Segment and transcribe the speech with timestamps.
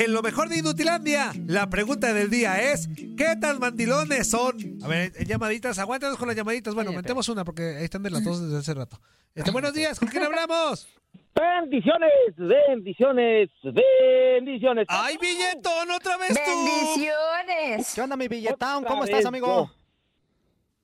[0.00, 4.56] En lo mejor de Inutilandia, la pregunta del día es: ¿qué tan mandilones son?
[4.82, 6.74] A ver, eh, llamaditas, aguántanos con las llamaditas.
[6.74, 8.98] Bueno, metemos una porque ahí están de las dos desde hace rato.
[9.34, 10.88] Este, buenos días, ¿con quién hablamos?
[11.34, 14.86] Bendiciones, bendiciones, bendiciones.
[14.88, 16.50] ¡Ay, billetón, otra vez tú!
[16.50, 17.94] ¡Bendiciones!
[17.94, 18.84] ¿Qué onda, mi billetón?
[18.84, 19.70] ¿Cómo estás, amigo?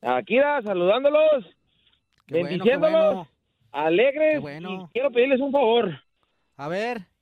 [0.02, 1.42] Aquí saludándolos,
[2.26, 3.28] Qué bueno, qué bendiciéndolos, bueno.
[3.72, 4.32] alegres.
[4.34, 4.90] Qué bueno.
[4.90, 6.02] y quiero pedirles un favor.
[6.58, 7.15] A ver.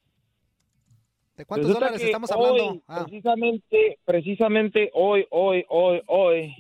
[1.36, 2.82] ¿De cuántos Resulta dólares que estamos hoy, hablando?
[2.86, 6.54] Ah, Precisamente, precisamente hoy, hoy, hoy, hoy,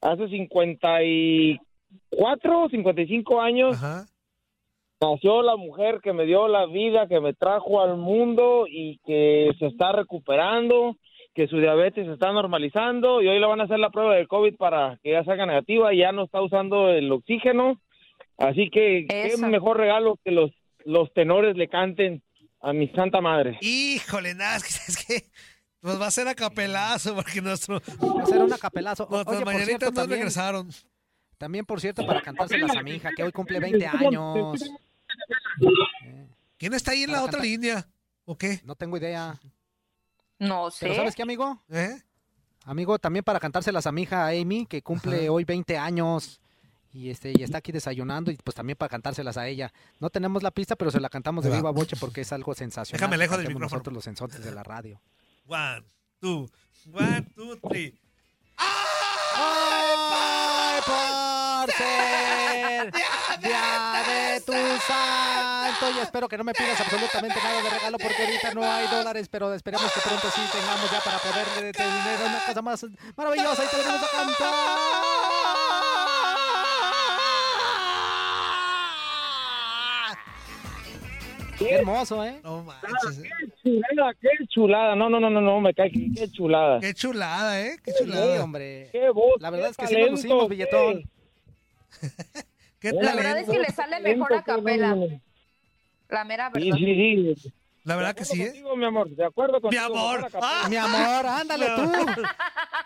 [0.00, 4.04] hace 54, 55 años, Ajá.
[5.00, 9.50] nació la mujer que me dio la vida, que me trajo al mundo y que
[9.58, 10.96] se está recuperando,
[11.34, 14.28] que su diabetes se está normalizando y hoy le van a hacer la prueba del
[14.28, 17.80] COVID para que ya salga negativa y ya no está usando el oxígeno.
[18.38, 20.52] Así que qué mejor regalo que los,
[20.84, 22.22] los tenores le canten
[22.62, 23.58] a mi santa madre.
[23.60, 25.30] Híjole, nada, es que, es que
[25.82, 29.04] nos va a hacer a capelazo porque nuestro, va a ser una capelazo.
[29.04, 30.70] O- nuestras Oye, por mañanitas cierto, no también, regresaron.
[31.38, 34.60] también, por cierto, para cantárselas a mi hija, que hoy cumple 20 años.
[36.58, 37.86] ¿Quién está ahí en la otra línea?
[38.24, 38.60] ¿O qué?
[38.64, 39.38] No tengo idea.
[40.38, 40.96] No ¿Pero sé.
[40.96, 41.60] sabes qué, amigo?
[41.70, 42.00] ¿Eh?
[42.64, 45.32] Amigo, también para cantárselas a mi hija Amy, que cumple Ajá.
[45.32, 46.40] hoy 20 años.
[46.92, 49.72] Y este y está aquí desayunando y pues también para cantárselas a ella.
[49.98, 51.56] No tenemos la pista, pero se la cantamos de Va.
[51.56, 53.00] viva voce porque es algo sensacional.
[53.00, 53.66] Déjame lejos del micrófono.
[53.70, 55.00] Nosotros los sensores de la radio.
[55.46, 55.82] One,
[56.20, 56.50] two,
[56.92, 57.98] one, two, three.
[59.34, 62.92] ¡Ay, por ser
[63.40, 64.52] día de tu
[64.86, 65.90] santo!
[65.96, 69.28] Y espero que no me pidas absolutamente nada de regalo porque ahorita no hay dólares,
[69.30, 72.86] pero esperemos que pronto sí tengamos ya para poderle de dinero una cosa más
[73.16, 75.11] maravillosa y te venimos a cantar.
[81.68, 82.40] Qué hermoso, ¿eh?
[82.42, 83.18] No manches.
[83.18, 83.30] ¿eh?
[83.62, 84.96] Chulada, qué chulada.
[84.96, 85.90] No, no, no, no, no, me cae.
[85.90, 86.80] Qué chulada.
[86.80, 87.76] Qué chulada, ¿eh?
[87.84, 88.42] Qué Sí, chulada.
[88.44, 88.88] hombre.
[88.92, 89.40] Qué voz.
[89.40, 91.02] La verdad qué es que sí nos talento, lucimos, billetón.
[92.80, 93.52] Qué La La verdad es talento.
[93.52, 94.96] que le sale mejor a capela.
[96.08, 96.76] La mera Sí, verdad.
[96.78, 97.52] sí, sí.
[97.84, 98.46] La verdad que sí, ¿eh?
[98.46, 99.84] contigo, mi amor, de acuerdo Mi contigo.
[99.84, 100.22] amor.
[100.22, 100.52] mejor a capela.
[100.64, 101.92] Ah, Mi amor, ándale tú.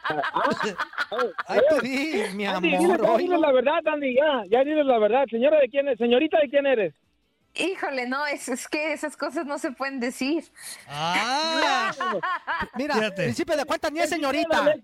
[1.49, 2.81] Ay, tú di, mi Andy, amor.
[2.81, 5.25] dile, ya hoy diles la verdad, Andy, ya, ya diles la verdad.
[5.31, 5.99] Señora, ¿de quién es?
[5.99, 6.95] Señorita, ¿de quién eres?
[7.59, 10.45] Híjole, no, es, es que esas cosas no se pueden decir.
[10.89, 11.91] Ah,
[12.77, 13.23] Mira, Fíjate.
[13.25, 14.75] principio de cuentas ni es señorita.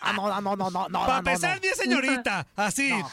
[0.00, 1.60] Ah, no, no, no, no, no, para no, empezar, no.
[1.62, 2.46] ni es señorita.
[2.56, 2.90] Así.
[2.90, 3.10] No.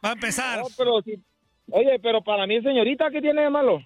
[0.00, 0.58] Para empezar.
[0.60, 1.22] No, pero sí.
[1.70, 3.80] Oye, pero para mí, señorita, ¿qué tiene de malo?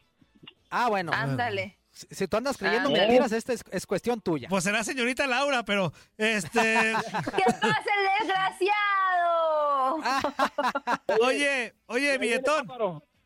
[0.71, 1.13] Ah, bueno.
[1.13, 1.80] Ándale.
[2.11, 2.93] Si, tú andas creyendo Ah.
[2.93, 4.49] mentiras, esta es, es cuestión tuya.
[4.49, 6.51] Pues será señorita Laura, pero este.
[7.37, 9.99] ¿Qué pasa, el desgraciado?
[11.23, 12.67] Oye, oye, billetón.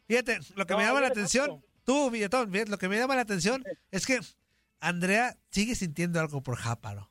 [0.06, 3.15] Fíjate, lo que No, me llama la atención, tú, billetón, fíjate, lo que me llama
[3.15, 4.21] la atención es que
[4.81, 7.11] Andrea sigue sintiendo algo por Jáparo.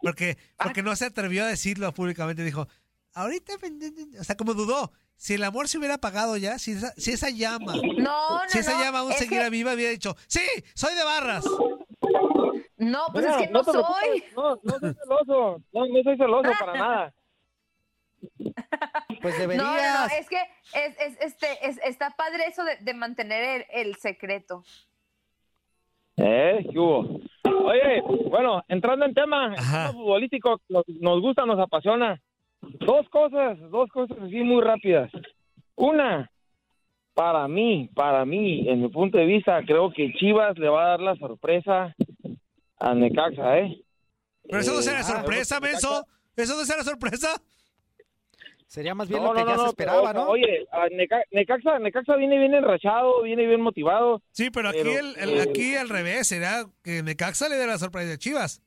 [0.00, 2.42] Porque, porque no se atrevió a decirlo públicamente.
[2.44, 2.66] Dijo,
[3.14, 3.52] ahorita,
[4.18, 4.92] o sea, como dudó.
[5.22, 8.58] Si el amor se hubiera apagado ya, si esa, si esa llama, No, no, si
[8.58, 8.80] esa no.
[8.82, 10.40] llama aún seguiera que- viva, hubiera dicho, sí,
[10.74, 11.44] soy de barras.
[12.76, 13.72] No, pues Mira, es que no, soy.
[13.72, 15.62] preocupes, No, no soy celoso.
[15.72, 17.14] No, no soy celoso para nada.
[19.22, 20.12] Pues No, no, no, deberías.
[20.18, 20.40] es que
[20.74, 24.64] es, es, este, es, está padre eso de, de mantener el, el secreto.
[26.16, 26.66] ¿Eh?
[26.72, 27.20] ¿Qué hubo?
[27.64, 32.20] Oye, bueno, entrando en tema, tema futbolístico nos, nos gusta, nos apasiona.
[32.62, 35.10] Dos cosas, dos cosas así muy rápidas.
[35.74, 36.30] Una,
[37.14, 40.88] para mí, para mí, en mi punto de vista, creo que Chivas le va a
[40.90, 41.94] dar la sorpresa
[42.78, 43.82] a Necaxa, ¿eh?
[44.48, 46.06] Pero eso no Eh, será ah, sorpresa, Necaxa- menso.
[46.36, 47.28] Eso no será sorpresa.
[48.66, 50.30] Sería más bien No, lo que no, ya no, se no, esperaba, pero, ¿no?
[50.30, 54.22] Oye, a Neca- Necaxa, Necaxa viene bien enrachado, viene bien motivado.
[54.30, 57.66] Sí, pero aquí, Pero, el, el- eh, aquí al revés, será que Necaxa le dé
[57.66, 58.62] la sorpresa a Chivas.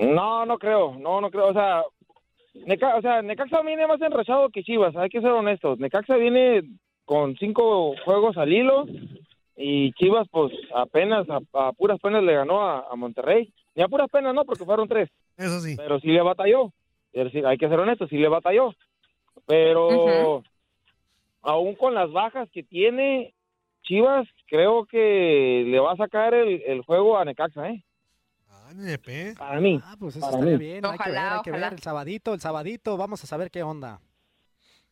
[0.00, 1.48] No, no creo, no, no creo.
[1.48, 1.82] O sea,
[2.66, 5.78] Neca- o sea, Necaxa viene más enrachado que Chivas, hay que ser honestos.
[5.78, 6.62] Necaxa viene
[7.04, 8.86] con cinco juegos al hilo
[9.56, 13.52] y Chivas, pues apenas, a, a puras penas le ganó a, a Monterrey.
[13.74, 15.74] Ni a puras penas no, porque fueron tres, Eso sí.
[15.76, 16.72] pero sí le batalló.
[17.12, 18.74] Es decir, hay que ser honestos, sí le batalló.
[19.46, 20.42] Pero
[21.42, 23.34] aún con las bajas que tiene
[23.82, 27.82] Chivas, creo que le va a sacar el, el juego a Necaxa, ¿eh?
[29.38, 29.80] Para mí.
[29.82, 30.64] Ah, pues eso Para estaría mí.
[30.64, 30.84] bien.
[30.84, 31.66] hay que Ojalá, ver, hay que ojalá.
[31.66, 31.72] ver.
[31.74, 32.96] El sabadito, el sabadito.
[32.96, 34.00] Vamos a saber qué onda.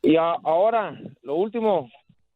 [0.02, 1.88] Y a- ahora, lo último,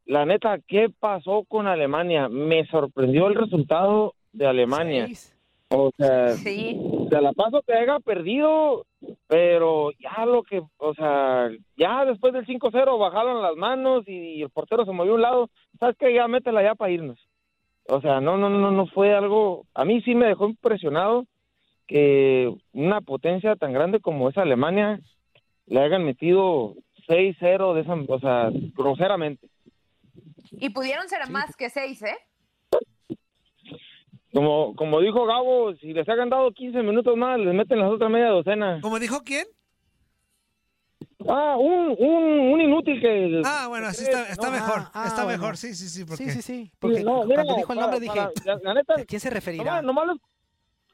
[0.07, 2.29] la neta, ¿qué pasó con Alemania?
[2.29, 5.07] Me sorprendió el resultado de Alemania.
[5.07, 5.37] Seis.
[5.73, 6.77] O sea, Sí.
[7.11, 8.85] de la paso que haya perdido,
[9.29, 14.51] pero ya lo que, o sea, ya después del 5-0 bajaron las manos y el
[14.51, 15.51] portero se movió a un lado.
[15.79, 16.13] ¿Sabes qué?
[16.13, 17.21] Ya métela ya para irnos.
[17.91, 19.67] O sea, no, no, no, no fue algo.
[19.75, 21.27] A mí sí me dejó impresionado
[21.89, 25.01] que una potencia tan grande como es Alemania
[25.67, 26.77] le hayan metido
[27.09, 29.49] 6-0 de esa, o sea, groseramente.
[30.53, 32.17] Y pudieron ser más que seis, ¿eh?
[34.33, 38.09] Como, como dijo Gabo, si les hagan dado 15 minutos más, les meten las otras
[38.09, 38.79] media docena.
[38.83, 39.47] ¿Cómo dijo quién?
[41.29, 43.43] Ah, un, un, un inútil que...
[43.45, 44.53] Ah, bueno, así está, cree, está ¿no?
[44.53, 44.79] mejor.
[44.79, 45.39] Ah, ah, está bueno.
[45.39, 46.05] mejor, sí, sí, sí.
[46.05, 46.25] Porque...
[46.25, 46.73] Sí, sí, sí.
[46.79, 49.21] Porque no, mira, cuando dijo el nombre para- dije, para- la, la neta, ¿a quién
[49.21, 49.83] se referirá?
[49.83, 50.07] nomás, nomás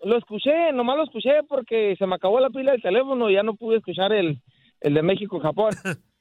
[0.03, 3.35] lo, lo escuché, nomás lo escuché porque se me acabó la pila del teléfono y
[3.35, 4.43] ya no pude escuchar el,
[4.81, 5.75] el de México-Japón.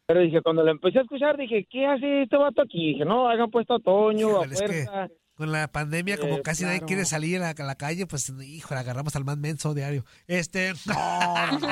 [0.08, 2.94] Pero dije, cuando lo empecé a escuchar, dije, ¿qué hace este vato aquí?
[2.94, 5.08] Dije, no, hagan puesto a Toño, a Híjole, es que- fuerza.
[5.36, 8.30] Con la pandemia, como Eh, casi nadie quiere salir a la, a la calle, pues,
[8.42, 10.06] híjole, agarramos al más menso diario.
[10.28, 11.68] Este, No, no,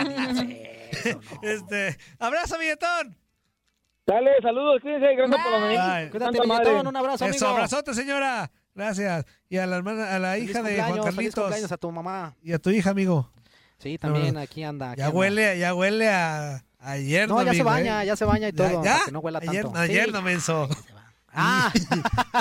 [0.93, 1.49] eso, no.
[1.49, 3.17] este, abrazo, billetón.
[4.05, 6.11] Dale, saludos, cuídense, gracias por la mañana.
[6.11, 7.35] Cuídate, billetón, un abrazo, amigo.
[7.37, 8.51] Eso, abrazote, señora.
[8.75, 9.25] Gracias.
[9.49, 11.35] Y a la hermana, a la Feliz hija de Juan feliz Carlitos.
[11.35, 12.35] cumpleaños a tu mamá.
[12.41, 13.31] Y a tu hija, amigo.
[13.77, 14.91] Sí, también aquí anda.
[14.91, 15.17] aquí Ya anda.
[15.17, 18.07] huele, ya huele a ayer, No, ya se amigo, baña, ¿eh?
[18.07, 18.67] ya se baña y todo.
[18.69, 18.75] ¿Ya?
[18.81, 19.05] para ¿Ya?
[19.05, 19.79] que no huela Ayer, tanto.
[19.79, 20.11] ayer Sí.
[20.11, 20.69] no menso.
[21.35, 21.71] Ah,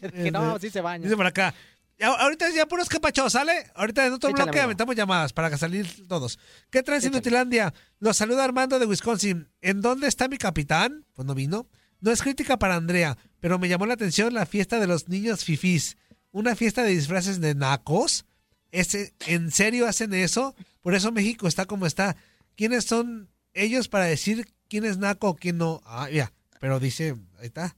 [0.12, 1.04] que no, sí se baña.
[1.04, 1.54] Dice por acá.
[2.00, 3.70] Ahorita ya puros capachos, ¿sale?
[3.74, 4.64] Ahorita en otro Échale, bloque amigo.
[4.64, 6.38] aventamos llamadas para salir todos.
[6.70, 7.18] ¿Qué traes en Échale.
[7.20, 7.74] Nutilandia?
[7.98, 9.48] Los saluda Armando de Wisconsin.
[9.60, 11.04] ¿En dónde está mi capitán?
[11.14, 11.66] Pues no vino.
[12.00, 15.44] No es crítica para Andrea, pero me llamó la atención la fiesta de los niños
[15.44, 15.98] fifís.
[16.32, 18.24] Una fiesta de disfraces de nacos.
[18.72, 20.54] ¿Ese, ¿En serio hacen eso?
[20.80, 22.16] Por eso México está como está.
[22.56, 25.82] ¿Quiénes son ellos para decir quién es naco o quién no?
[25.84, 26.32] Ah, ya.
[26.60, 27.76] Pero dice, ahí está.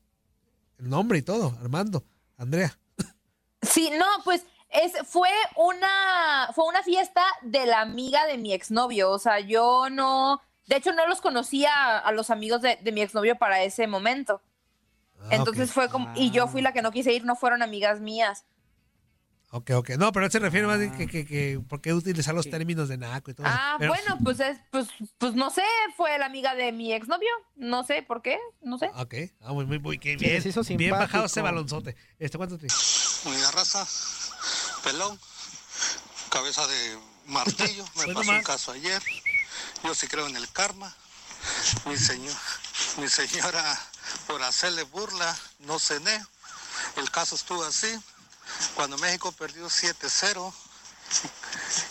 [0.78, 1.58] El nombre y todo.
[1.60, 2.04] Armando.
[2.36, 2.78] Andrea.
[3.62, 9.10] Sí, no, pues es, fue una, fue una fiesta de la amiga de mi exnovio.
[9.10, 13.00] O sea, yo no, de hecho no los conocía a los amigos de, de mi
[13.02, 14.40] exnovio para ese momento.
[15.20, 18.00] Ah, Entonces fue como, y yo fui la que no quise ir, no fueron amigas
[18.00, 18.44] mías.
[19.54, 19.90] Ok, ok.
[19.98, 22.88] No, pero él se refiere más de que, que, que por qué utilizar los términos
[22.88, 23.46] de naco y todo.
[23.46, 23.54] eso.
[23.56, 24.88] Ah, Pero- bueno, pues es, pues,
[25.18, 25.62] pues no sé,
[25.94, 28.90] fue la amiga de mi exnovio, no sé por qué, no sé.
[28.96, 29.14] Ok.
[29.42, 30.78] Ah, muy, muy, muy Sí, bien.
[30.78, 31.94] bien bajado ese balonzote.
[32.18, 32.72] Este, ¿cuánto traes?
[33.24, 33.86] Unidad raza,
[34.82, 35.18] pelón,
[36.28, 37.84] cabeza de martillo.
[37.94, 39.02] Me pasó un caso ayer.
[39.84, 40.92] Yo sí creo en el karma.
[41.86, 42.36] Mi, señor,
[42.96, 43.80] mi señora,
[44.26, 46.24] por hacerle burla, no cené.
[46.96, 47.96] El caso estuvo así.
[48.74, 50.52] Cuando México perdió 7-0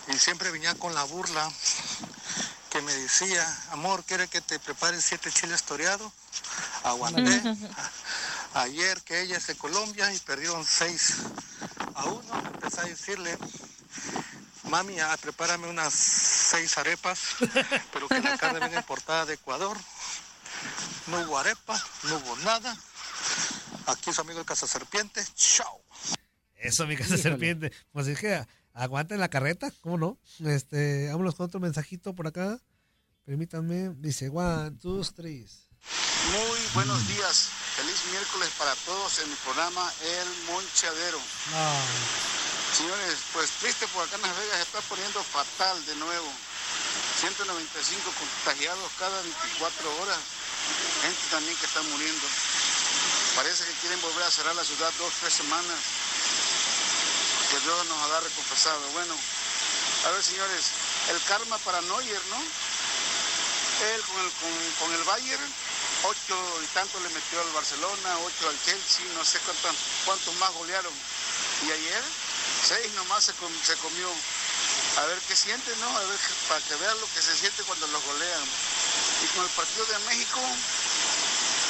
[0.09, 1.50] y siempre venía con la burla
[2.69, 6.11] que me decía, amor, ¿quiere que te prepare siete chiles toreados?
[6.83, 7.41] Aguanté.
[8.53, 11.15] Ayer que ella es de Colombia y perdieron 6
[11.96, 13.38] a 1, empecé a decirle,
[14.70, 17.20] mami, ah, prepárame unas seis arepas,
[17.93, 19.77] pero que la carne viene importada de Ecuador.
[21.08, 22.75] No hubo arepa, no hubo nada.
[23.88, 25.24] Aquí su amigo el Casa Serpiente.
[25.36, 25.81] Chao.
[26.55, 27.72] Eso, mi casa serpiente.
[27.91, 30.20] Pues es que aguanten la carreta, ¿cómo no?
[30.46, 32.60] Este, vámonos con otro mensajito por acá.
[33.25, 33.96] Permítanme.
[33.98, 35.48] Dice, one, two, three.
[36.31, 37.50] Muy buenos días.
[37.91, 41.19] Feliz miércoles para todos en mi programa El Monchadero.
[42.71, 46.31] Señores, pues triste por acá en Las Vegas se está poniendo fatal de nuevo.
[47.19, 50.19] 195 contagiados cada 24 horas.
[51.01, 52.27] Gente también que está muriendo.
[53.36, 55.79] Parece que quieren volver a cerrar la ciudad dos, tres semanas.
[57.51, 58.88] Que Dios nos agarre confesado.
[58.93, 59.13] Bueno,
[60.07, 60.63] a ver señores,
[61.10, 62.39] el karma para Neuer, ¿no?
[62.39, 65.53] Él con el, con, con el Bayern,
[66.03, 70.51] ocho y tanto le metió al Barcelona, ocho al Chelsea, no sé cuántos, cuántos más
[70.53, 70.93] golearon.
[71.67, 72.03] Y ayer,
[72.67, 74.10] seis nomás se, com- se comió.
[74.98, 75.88] A ver qué siente, ¿no?
[75.98, 78.43] A ver, para que vean lo que se siente cuando los golean.
[79.24, 80.39] Y con el partido de México,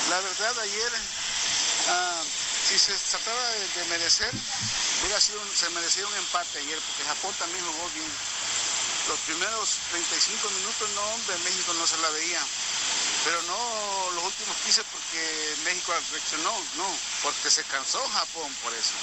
[0.09, 0.91] la verdad ayer,
[1.89, 2.21] ah,
[2.67, 4.31] si se trataba de, de merecer,
[5.01, 8.11] hubiera sido se merecía un empate ayer, porque Japón también jugó bien.
[9.07, 12.41] Los primeros 35 minutos, no, hombre, México no se la veía.
[13.25, 16.87] Pero no los últimos 15 porque México reaccionó, no,
[17.23, 18.93] porque se cansó Japón por eso.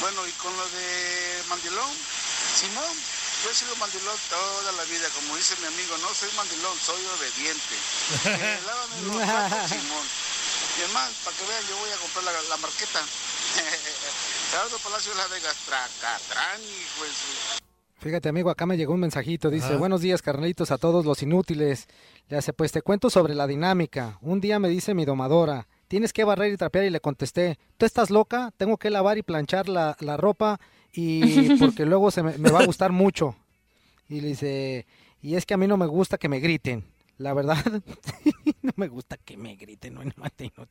[0.00, 1.90] Bueno, y con lo de Mandilón,
[2.58, 2.96] Simón,
[3.44, 7.04] yo he sido mandilón toda la vida, como dice mi amigo, no soy mandilón, soy
[7.06, 7.74] obediente.
[8.26, 10.06] Eh, lávame los platos, Simón.
[10.78, 13.02] Y además, para que vean, yo voy a comprar la, la marqueta.
[14.50, 17.61] Gerardo Palacio de Las Vegas, tracatrán, hijo de su-
[18.02, 19.48] Fíjate, amigo, acá me llegó un mensajito.
[19.48, 21.86] Dice, buenos días, carnalitos, a todos los inútiles.
[22.28, 24.18] Le hace, pues te cuento sobre la dinámica.
[24.20, 27.86] Un día me dice mi domadora, tienes que barrer y trapear y le contesté, ¿tú
[27.86, 28.52] estás loca?
[28.56, 30.58] Tengo que lavar y planchar la, la ropa
[30.92, 33.36] y porque luego se me, me va a gustar mucho.
[34.08, 34.84] Y le dice,
[35.20, 36.84] y es que a mí no me gusta que me griten.
[37.18, 37.64] La verdad,
[38.66, 39.94] no me gusta que me griten.
[39.94, 40.68] No, no, no.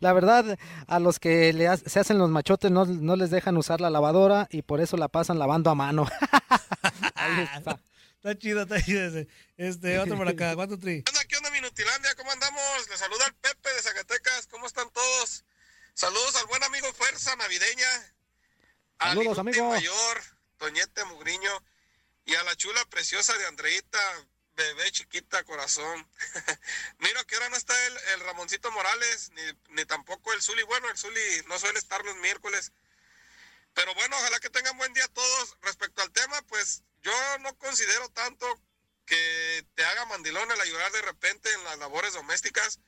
[0.00, 3.56] La verdad, a los que le ha- se hacen los machotes no, no les dejan
[3.56, 6.06] usar la lavadora y por eso la pasan lavando a mano.
[7.14, 7.78] Ahí está.
[8.16, 9.28] Está chido, está chido ese.
[9.56, 10.54] Este, otro por acá.
[10.56, 11.02] ¿Cuánto tri?
[11.02, 12.14] ¿Qué onda, qué onda, Minutilandia?
[12.16, 12.88] ¿Cómo andamos?
[12.90, 14.46] Les saluda el Pepe de Zacatecas.
[14.48, 15.44] ¿Cómo están todos?
[15.94, 17.86] Saludos al buen amigo Fuerza Navideña.
[18.98, 19.68] Al Saludos, amigo.
[19.70, 20.22] mayor,
[20.56, 21.50] Toñete Mugriño.
[22.24, 23.98] Y a la chula preciosa de Andreita,
[24.56, 26.08] bebé chiquita, corazón.
[26.98, 29.42] Mira que ahora no está el, el Ramoncito Morales, ni,
[29.74, 30.62] ni tampoco el Zuli.
[30.64, 32.72] Bueno, el Zuli no suele estar los miércoles.
[33.74, 35.56] Pero bueno, ojalá que tengan buen día todos.
[35.60, 38.46] Respecto al tema, pues yo no considero tanto
[39.04, 42.80] que te haga mandilón el ayudar de repente en las labores domésticas.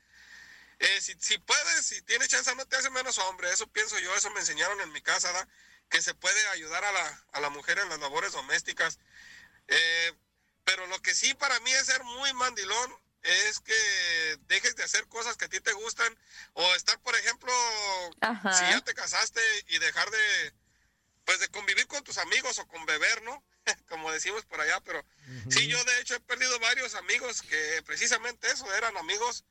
[0.78, 3.52] Eh, si, si puedes, si tienes chance, no te hace menos hombre.
[3.52, 5.46] Eso pienso yo, eso me enseñaron en mi casa, ¿da?
[5.88, 8.98] que se puede ayudar a la, a la mujer en las labores domésticas.
[9.68, 10.12] Eh,
[10.68, 15.08] pero lo que sí para mí es ser muy mandilón es que dejes de hacer
[15.08, 16.14] cosas que a ti te gustan
[16.52, 17.50] o estar, por ejemplo,
[18.20, 18.52] Ajá.
[18.52, 20.54] si ya te casaste y dejar de,
[21.24, 23.42] pues de convivir con tus amigos o con beber, ¿no?
[23.88, 25.02] Como decimos por allá, pero
[25.48, 29.44] sí, yo de hecho he perdido varios amigos que precisamente eso, eran amigos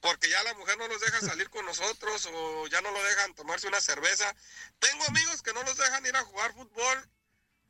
[0.00, 3.34] porque ya la mujer no los deja salir con nosotros o ya no lo dejan
[3.34, 4.34] tomarse una cerveza.
[4.78, 7.08] Tengo amigos que no los dejan ir a jugar fútbol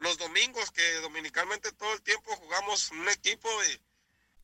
[0.01, 3.81] los domingos, que dominicalmente todo el tiempo jugamos un equipo y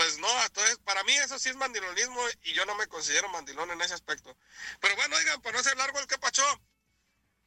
[0.00, 3.70] Pues no, entonces para mí eso sí es mandilonismo y yo no me considero mandilón
[3.70, 4.34] en ese aspecto.
[4.80, 6.42] Pero bueno, oigan, para no ser largo el que pachó,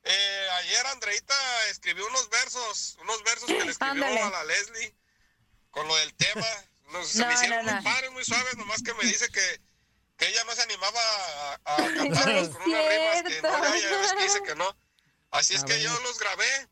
[0.03, 1.33] eh, ayer Andreita
[1.71, 4.21] escribió unos versos, unos versos que le escribió Ándale.
[4.21, 4.95] a la Leslie
[5.71, 6.45] con lo del tema.
[6.91, 7.89] Los, se No, me hicieron no, muy no.
[7.91, 9.61] padres, muy suaves, nomás que me dice que,
[10.17, 13.97] que ella no se animaba a, a cantarlos con unas rimas, que no, ya, ya
[13.97, 14.77] ves que dice que no.
[15.31, 15.81] Así es que ver.
[15.81, 16.67] yo los grabé,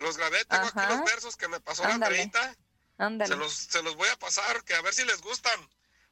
[0.00, 0.90] los grabé, tengo aquí Ajá.
[0.94, 2.20] los versos que me pasó la Ándale.
[2.20, 2.54] Andreita.
[3.00, 3.32] Ándale.
[3.32, 5.58] Se los, se los voy a pasar, que a ver si les gustan.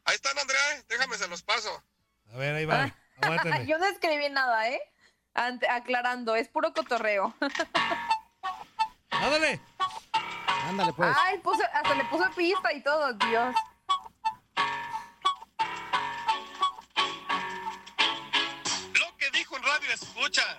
[0.04, 1.84] Ahí están, Andrea, déjame, se los paso.
[2.32, 2.90] A ver, ahí va.
[3.20, 3.66] Aguántame.
[3.68, 4.80] Yo no escribí nada, ¿eh?
[5.34, 7.36] Ante- aclarando, es puro cotorreo.
[9.10, 9.60] Ándale.
[10.66, 11.14] Ándale, pues.
[11.20, 13.54] Ay, puse, hasta le puse pista y todo, Dios.
[18.94, 20.58] Lo que dijo en radio escucha.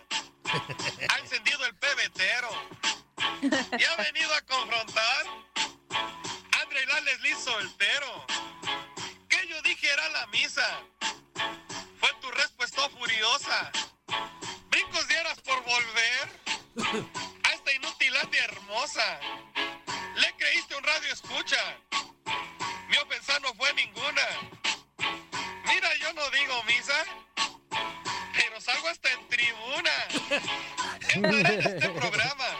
[1.09, 2.49] Ha encendido el pebetero.
[3.41, 5.25] Y ha venido a confrontar
[6.85, 8.25] Leslie soltero.
[9.27, 10.81] Que yo dijera la misa.
[11.99, 13.71] Fue tu respuesta furiosa.
[14.69, 16.29] Brincos dieras por volver
[17.43, 19.19] a esta inutilandia hermosa.
[20.15, 21.77] Le creíste un radio escucha.
[22.89, 24.27] Mi ofensa no fue ninguna.
[25.65, 27.05] Mira, yo no digo misa,
[28.33, 29.91] pero salgo hasta en tribuna.
[31.09, 32.58] En este programa.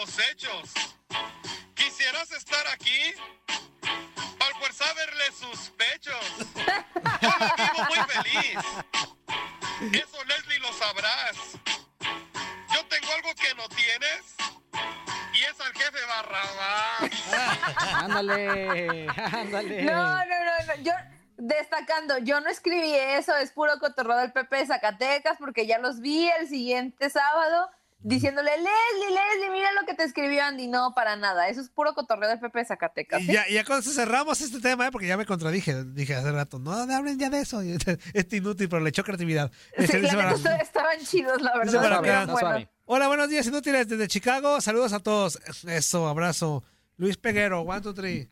[0.00, 0.72] Los hechos.
[1.74, 3.14] Quisieras estar aquí
[4.38, 6.24] al fuerza verle sus pechos.
[7.20, 8.58] Yo la vivo muy feliz.
[9.92, 11.36] Eso Leslie lo sabrás.
[12.74, 14.36] Yo tengo algo que no tienes
[15.34, 17.10] y es al jefe Barrabás.
[18.04, 19.82] Ándale, ándale.
[19.82, 20.82] No, no, no, no.
[20.82, 20.92] Yo
[21.36, 26.00] destacando, yo no escribí eso, es puro cotorreo del PP de Zacatecas, porque ya los
[26.00, 30.66] vi el siguiente sábado diciéndole, Leslie, Leslie, mira lo que te escribió Andy.
[30.68, 31.48] No, para nada.
[31.48, 33.22] Eso es puro cotorreo de Zacatecas.
[33.22, 34.90] Y ya, y ya cuando cerramos este tema, ¿eh?
[34.92, 37.60] porque ya me contradije, dije hace rato, no, no hablen ya de eso,
[38.12, 39.50] es inútil, pero le echó creatividad.
[39.76, 42.26] Sí, Este, para- estaban chidos, la verdad.
[42.32, 42.68] para.
[42.86, 45.38] Hola, buenos días, inútiles desde Chicago, saludos a todos.
[45.66, 46.64] Eso, abrazo.
[46.96, 48.30] Luis Peguero, one, two, three.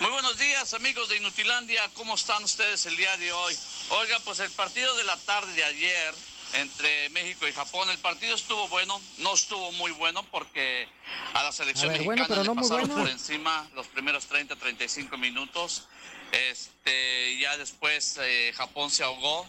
[0.00, 3.54] Muy buenos días amigos de Inutilandia, ¿cómo están ustedes el día de hoy?
[4.00, 6.14] Oiga, pues el partido de la tarde de ayer
[6.54, 10.88] entre México y Japón, el partido estuvo bueno, no estuvo muy bueno porque
[11.34, 13.02] a la selección A ver, mexicana bueno, le no muy pasaron bueno.
[13.02, 15.88] por encima los primeros 30, 35 minutos.
[16.32, 19.48] Este, ya después eh, Japón se ahogó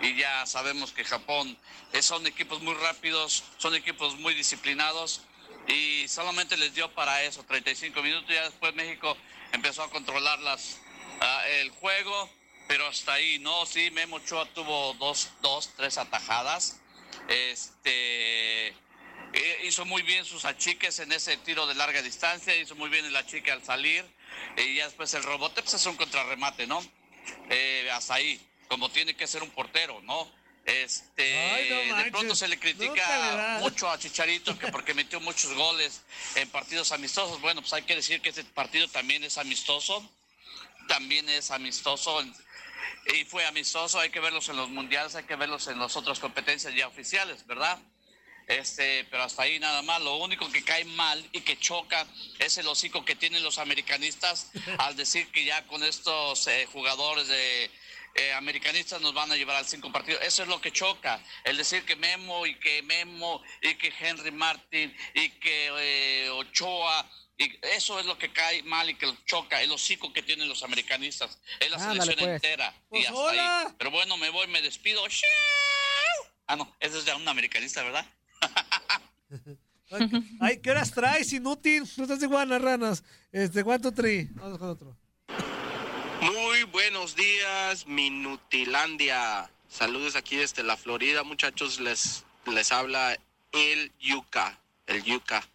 [0.00, 1.56] y ya sabemos que Japón
[1.92, 5.22] eh, son equipos muy rápidos, son equipos muy disciplinados
[5.66, 9.16] y solamente les dio para eso 35 minutos ya después México
[9.52, 10.78] empezó a controlar las,
[11.20, 12.28] ah, el juego
[12.68, 16.80] pero hasta ahí no sí Memo Ochoa tuvo dos dos tres atajadas
[17.28, 18.68] este
[19.34, 23.04] eh, hizo muy bien sus achiques en ese tiro de larga distancia hizo muy bien
[23.04, 24.04] el achique al salir
[24.56, 26.82] y ya después el rebote pues es un contrarremate no
[27.50, 30.28] Eh, hasta ahí como tiene que ser un portero no
[30.64, 35.52] este Ay, no de pronto se le critica mucho a Chicharito que porque metió muchos
[35.54, 36.02] goles
[36.36, 37.40] en partidos amistosos.
[37.40, 40.08] Bueno, pues hay que decir que este partido también es amistoso.
[40.88, 42.22] También es amistoso.
[43.06, 46.20] Y fue amistoso, hay que verlos en los mundiales, hay que verlos en las otras
[46.20, 47.78] competencias ya oficiales, ¿verdad?
[48.46, 50.02] Este, pero hasta ahí nada más.
[50.02, 52.06] Lo único que cae mal y que choca
[52.38, 57.28] es el hocico que tienen los americanistas al decir que ya con estos eh, jugadores
[57.28, 57.70] de
[58.14, 60.20] eh, americanistas nos van a llevar al cinco partido.
[60.20, 61.20] Eso es lo que choca.
[61.44, 67.08] El decir que Memo y que Memo y que Henry Martin y que eh, Ochoa.
[67.38, 70.62] Y eso es lo que cae mal y que choca, el hocico que tienen los
[70.62, 71.38] americanistas.
[71.60, 72.28] Es la selección pues.
[72.34, 72.74] entera.
[72.88, 73.60] Pues y hasta hola.
[73.60, 73.66] ahí.
[73.78, 75.02] Pero bueno, me voy, me despido.
[76.46, 78.06] Ah, no, ese es ya un americanista, ¿verdad?
[80.40, 81.84] Ay, ¿qué horas traes, inútil?
[81.96, 83.04] No estás igual las ranas.
[83.30, 84.28] Este, two, three.
[84.32, 84.96] Vamos con otro.
[86.20, 89.50] Muy buenos días, Minutilandia.
[89.68, 91.80] Saludos aquí desde la Florida, muchachos.
[91.80, 93.18] Les, les habla
[93.52, 95.46] el Yuca, el Yuca,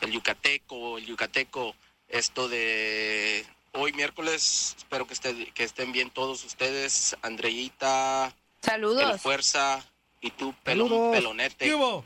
[0.00, 1.74] el Yucateco, el Yucateco.
[2.08, 7.16] Esto de hoy miércoles, espero que, esté- que estén bien todos ustedes.
[7.22, 8.32] Andreita, el
[8.62, 9.20] Saludos.
[9.20, 9.84] Fuerza
[10.20, 12.04] y tú, pelón, pelonete ¿Qué hubo?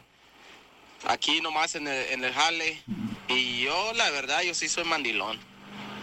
[1.06, 2.82] aquí nomás en el, en el jale.
[3.28, 5.38] Y yo, la verdad, yo sí soy mandilón.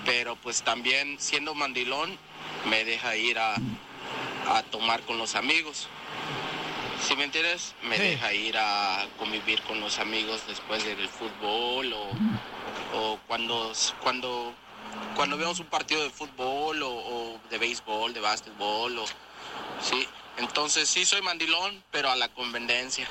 [0.05, 2.17] Pero pues también siendo mandilón,
[2.69, 3.55] me deja ir a,
[4.47, 5.89] a tomar con los amigos.
[7.01, 8.01] Si me entiendes, me Sí.
[8.03, 12.09] deja ir a convivir con los amigos después del fútbol o,
[12.95, 14.53] o cuando, cuando,
[15.15, 19.05] cuando vemos un partido de fútbol o, o de béisbol, de básquetbol o
[19.81, 20.07] sí.
[20.37, 23.07] Entonces sí soy mandilón, pero a la conveniencia.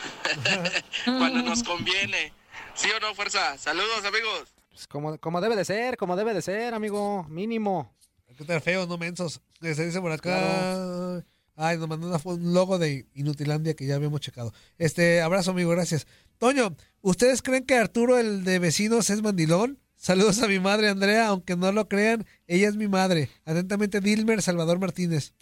[1.04, 2.32] cuando nos conviene.
[2.74, 3.56] ¿Sí o no, fuerza?
[3.58, 4.54] Saludos, amigos.
[4.70, 7.92] Pues como, como debe de ser, como debe de ser, amigo, mínimo.
[8.36, 9.40] ¿Qué tal feos, no mensos?
[9.60, 11.22] Que Se dice por acá.
[11.56, 14.52] Ay, nos mandó una un logo de Inutilandia que ya habíamos checado.
[14.78, 16.06] Este, abrazo, amigo, gracias.
[16.38, 19.78] Toño, ¿ustedes creen que Arturo, el de vecinos, es mandilón?
[19.96, 23.30] Saludos a mi madre Andrea, aunque no lo crean, ella es mi madre.
[23.46, 25.32] Atentamente, Dilmer Salvador Martínez.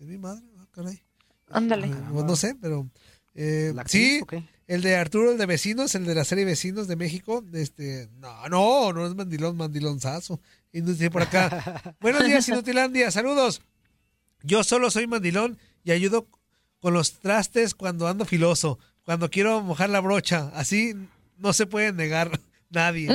[0.00, 0.42] ¿Es mi madre?
[0.58, 1.00] Ah, caray.
[1.48, 1.86] Ándale.
[1.86, 2.90] Eh, pues no sé, pero
[3.34, 6.88] eh, ¿La actriz sí, el de Arturo, el de Vecinos, el de la serie Vecinos
[6.88, 7.44] de México.
[7.52, 10.40] Este, no, no, no es mandilón, mandilonzazo.
[10.72, 11.94] Y dice por acá.
[12.00, 13.62] Buenos días, Inutilandia, saludos.
[14.44, 16.26] Yo solo soy mandilón y ayudo
[16.80, 20.50] con los trastes cuando ando filoso, cuando quiero mojar la brocha.
[20.54, 20.94] Así
[21.38, 23.08] no se puede negar nadie.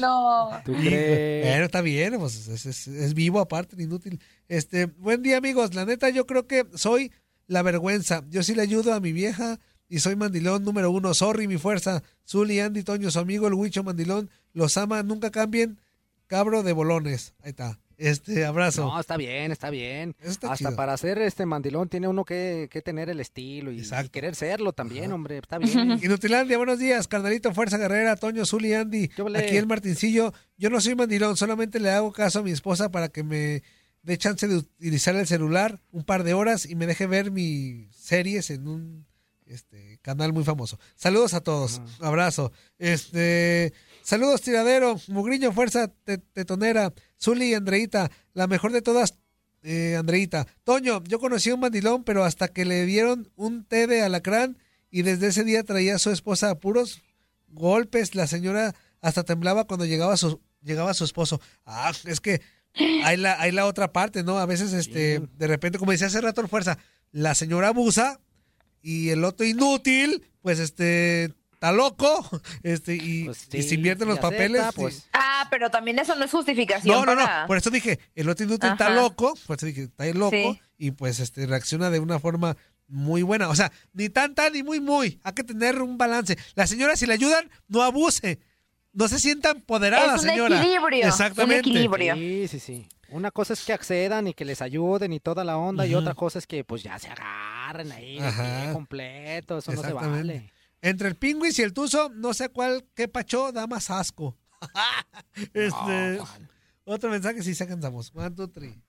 [0.00, 0.50] no.
[0.64, 1.46] ¿Tú crees?
[1.46, 4.20] Bueno, está bien, pues es, es- es vivo aparte, inútil.
[4.48, 5.74] Este, buen día, amigos.
[5.74, 7.12] La neta, yo creo que soy
[7.46, 8.24] la vergüenza.
[8.30, 11.14] Yo sí le ayudo a mi vieja y soy mandilón número uno.
[11.14, 12.02] Sorry, mi fuerza.
[12.28, 14.30] Zuli, Andy, Toño, su amigo, el Huicho Mandilón.
[14.52, 15.78] Los ama, nunca cambien.
[16.26, 17.34] Cabro de bolones.
[17.42, 17.78] Ahí está.
[17.98, 18.84] Este, abrazo.
[18.84, 20.14] No, está bien, está bien.
[20.20, 20.76] está Hasta chido.
[20.76, 24.72] para ser este mandilón tiene uno que, que tener el estilo y, y querer serlo
[24.72, 25.38] también, hombre.
[25.38, 25.98] Está bien.
[26.02, 29.10] Inutilandia, buenos días, carnalito, Fuerza Guerrera, Toño, Zuli, Andy.
[29.34, 30.32] Aquí el Martincillo.
[30.58, 33.62] Yo no soy mandilón, solamente le hago caso a mi esposa para que me
[34.02, 37.94] dé chance de utilizar el celular un par de horas y me deje ver mis
[37.94, 39.06] series en un
[39.46, 40.78] este, canal muy famoso.
[40.94, 42.52] Saludos a todos, abrazo.
[42.78, 43.72] Este,
[44.06, 49.18] saludos, tiradero, Mugriño, Fuerza Te- Tetonera, Zuli y Andreita, la mejor de todas,
[49.62, 50.46] eh, Andreita.
[50.64, 54.58] Toño, yo conocí a un mandilón, pero hasta que le dieron un té de alacrán
[54.90, 57.02] y desde ese día traía a su esposa a puros
[57.48, 58.14] golpes.
[58.14, 61.40] La señora hasta temblaba cuando llegaba su, llegaba su esposo.
[61.64, 62.40] Ah, es que
[63.04, 64.38] hay la, hay la otra parte, ¿no?
[64.38, 66.78] A veces, este, de repente, como decía hace rato fuerza,
[67.10, 68.20] la señora abusa
[68.82, 71.32] y el otro inútil, pues este,
[71.66, 74.62] está loco, este, y, y se invierten los acepta, papeles.
[74.74, 75.08] pues.
[75.12, 77.26] Ah, pero también eso no es justificación No, no, no.
[77.46, 80.60] Por eso dije, el otro inútil está loco, por eso dije, está loco, Sí.
[80.78, 82.56] y pues este reacciona de una forma
[82.88, 83.48] muy buena.
[83.48, 85.18] O sea, ni tan tan ni muy muy.
[85.24, 86.38] Hay que tener un balance.
[86.54, 88.38] La señora, si le ayudan, no abuse.
[88.92, 90.58] No se sienta empoderada, Es un señora.
[90.62, 91.68] equilibrio, Exactamente.
[91.68, 92.14] un equilibrio.
[92.14, 92.88] Sí, sí, sí.
[93.10, 96.14] Una cosa es que accedan y que les ayuden y toda la onda, y otra
[96.14, 98.18] cosa es que pues ya se agarren ahí
[98.72, 100.52] completo, eso no se vale.
[100.82, 104.36] Entre el pingüis y el tuzo, no sé cuál, qué pacho da más asco.
[105.54, 106.20] este,
[106.84, 108.12] otro mensaje, sí, se cansamos.
[108.14, 108.80] One, two, three.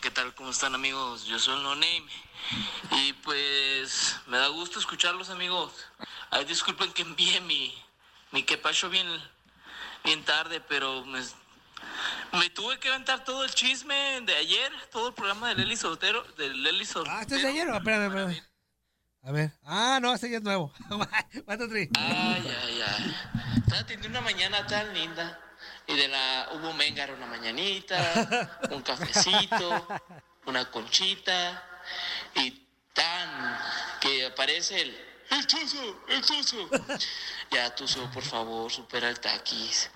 [0.00, 0.34] ¿Qué tal?
[0.34, 1.26] ¿Cómo están amigos?
[1.26, 2.06] Yo soy el No Name
[2.92, 5.72] y pues me da gusto escucharlos amigos.
[6.30, 7.74] Ay, disculpen que envíe mi,
[8.30, 9.06] mi quepacho bien,
[10.04, 11.20] bien tarde, pero me,
[12.38, 16.22] me tuve que aventar todo el chisme de ayer, todo el programa de Leli Soltero,
[16.38, 17.14] de Leli Soltero.
[17.14, 17.76] Ah, ¿este es de ayer o?
[17.76, 18.51] Espérame, espérame.
[19.24, 19.52] A ver.
[19.64, 20.72] Ah, no, este ya es nuevo.
[21.96, 23.16] Ay, ay, ay.
[23.58, 25.38] Estaba teniendo una mañana tan linda.
[25.86, 29.86] Y de la hubo mengar una mañanita, un cafecito,
[30.46, 31.62] una conchita.
[32.34, 33.58] Y tan
[34.00, 35.12] que aparece el.
[35.30, 36.04] ¡El tuzo!
[36.08, 36.68] ¡El tuzo!
[37.50, 39.90] Ya, tuzo, por favor, supera el taquis.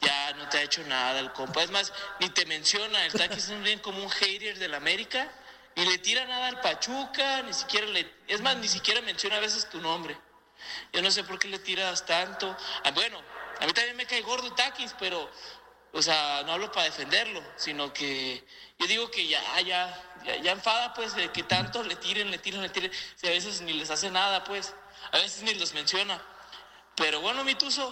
[0.00, 1.64] Ya no te ha hecho nada el compa.
[1.64, 3.04] Es más, ni te menciona.
[3.06, 5.32] El taquis es bien como un hater del América.
[5.78, 8.04] Ni le tira nada al Pachuca, ni siquiera le.
[8.26, 10.18] Es más, ni siquiera menciona a veces tu nombre.
[10.92, 12.56] Yo no sé por qué le tiras tanto.
[12.82, 13.22] Ah, bueno,
[13.60, 15.30] a mí también me cae gordo Takis, pero,
[15.92, 18.44] o sea, no hablo para defenderlo, sino que
[18.76, 22.38] yo digo que ya, ya, ya, ya enfada, pues, de que tanto le tiren, le
[22.38, 22.90] tiren, le tiren.
[23.14, 24.74] Si a veces ni les hace nada, pues,
[25.12, 26.20] a veces ni los menciona.
[26.96, 27.86] Pero bueno, mi tuzo,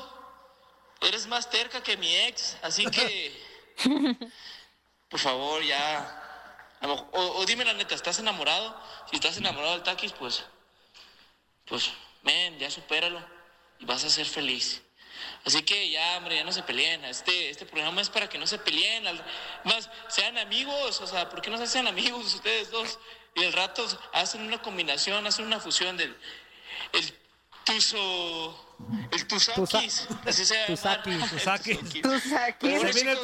[1.03, 3.33] eres más terca que mi ex, así que,
[5.09, 6.25] por favor, ya.
[6.83, 8.79] O, dime la neta, ¿estás enamorado?
[9.11, 10.45] Si estás enamorado del Takis, pues
[11.67, 11.91] pues,
[12.23, 13.21] men, ya supéralo
[13.79, 14.83] y vas a ser feliz.
[15.45, 17.05] Así que ya, hombre, ya no se peleen.
[17.05, 19.05] Este, este programa es para que no se peleen.
[19.65, 22.99] Más, sean amigos, o sea, ¿por qué no se hacen amigos ustedes dos?
[23.35, 26.17] Y al rato hacen una combinación, hacen una fusión del
[26.93, 27.15] el
[27.67, 28.77] tuzo,
[29.13, 31.03] el tuzakis, así se llama.
[31.03, 33.19] Pero bueno, Se viene el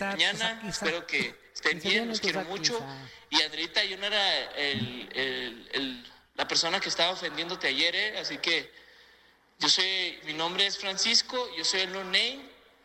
[0.00, 0.62] ah, mañana.
[0.68, 2.84] Espero que estén bien, los quiero mucho.
[3.30, 8.18] Y Andrita, yo no era el, el- el- la persona que estaba ofendiéndote ayer, ¿eh?
[8.18, 8.70] así que
[9.58, 12.40] yo soy, mi nombre es Francisco, yo soy el no name.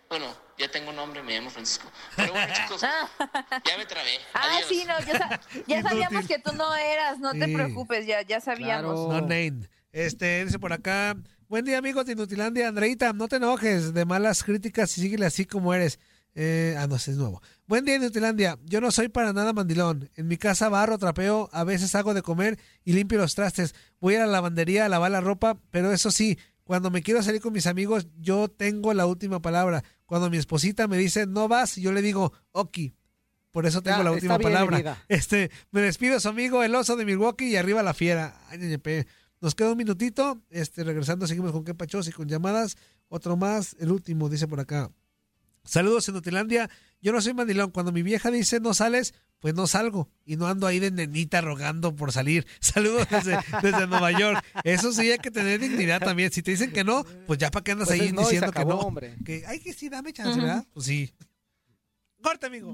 [0.07, 1.89] Bueno, ya tengo nombre, me llamo Francisco.
[2.15, 2.81] Pero bueno, chicos,
[3.65, 4.19] ya me trabé.
[4.33, 7.53] Ah, sí, no, ya, sa- ya sabíamos que tú no eras, no te Sí.
[7.53, 8.95] preocupes, ya, ya sabíamos.
[9.09, 9.67] No name.
[9.91, 11.17] Este, dice por acá.
[11.49, 12.69] Buen día, amigos de Inutilandia.
[12.69, 15.99] Andreita, no te enojes de malas críticas y síguele así como eres.
[16.33, 17.41] Eh, ah, no, es nuevo.
[17.67, 18.57] Buen día, Inutilandia.
[18.63, 20.09] Yo no soy para nada mandilón.
[20.15, 23.75] En mi casa barro, trapeo, a veces hago de comer y limpio los trastes.
[23.99, 27.41] Voy a la lavandería a lavar la ropa, pero eso sí, cuando me quiero salir
[27.41, 29.83] con mis amigos, yo tengo la última palabra.
[30.05, 32.77] Cuando mi esposita me dice, no vas, yo le digo, ok.
[33.51, 35.03] Por eso tengo Ya, la última palabra.
[35.09, 38.39] Este, me despido su amigo, el oso de Milwaukee y arriba la fiera.
[38.49, 38.77] Ay.
[39.41, 40.39] Nos queda un minutito.
[40.49, 42.77] Este, regresando, seguimos con qué pachos y con llamadas.
[43.09, 44.91] Otro más, el último, dice por acá.
[45.63, 46.69] Saludos en Nutilandia.
[47.01, 47.71] Yo no soy mandilón.
[47.71, 50.09] Cuando mi vieja dice no sales, pues no salgo.
[50.25, 52.45] Y no ando ahí de nenita rogando por salir.
[52.59, 54.43] Saludos desde, desde Nueva York.
[54.63, 56.31] Eso sí hay que tener dignidad también.
[56.31, 58.69] Si te dicen que no, pues ya para qué andas Pues ahí no diciendo acabó,
[58.71, 58.81] que no.
[58.81, 59.15] hombre.
[59.25, 60.65] Que hay que sí, dame chance, ¿verdad?
[60.73, 61.11] Pues sí.
[62.21, 62.73] Corte, amigo.